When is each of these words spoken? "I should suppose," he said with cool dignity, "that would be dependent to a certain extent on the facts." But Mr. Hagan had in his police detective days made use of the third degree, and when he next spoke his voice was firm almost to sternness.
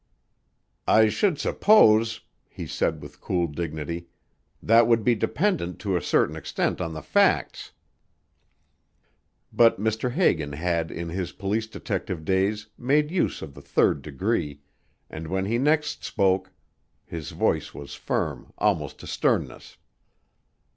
"I 0.87 1.09
should 1.09 1.37
suppose," 1.37 2.21
he 2.49 2.65
said 2.65 3.03
with 3.03 3.21
cool 3.21 3.45
dignity, 3.45 4.07
"that 4.63 4.87
would 4.87 5.03
be 5.03 5.13
dependent 5.13 5.77
to 5.81 5.95
a 5.95 6.01
certain 6.01 6.35
extent 6.35 6.81
on 6.81 6.93
the 6.95 7.03
facts." 7.03 7.71
But 9.53 9.79
Mr. 9.79 10.09
Hagan 10.09 10.53
had 10.53 10.89
in 10.89 11.09
his 11.09 11.33
police 11.33 11.67
detective 11.67 12.25
days 12.25 12.65
made 12.79 13.11
use 13.11 13.43
of 13.43 13.53
the 13.53 13.61
third 13.61 14.01
degree, 14.01 14.61
and 15.07 15.27
when 15.27 15.45
he 15.45 15.59
next 15.59 16.03
spoke 16.03 16.51
his 17.05 17.29
voice 17.29 17.71
was 17.75 17.93
firm 17.93 18.53
almost 18.57 18.97
to 19.01 19.05
sternness. 19.05 19.77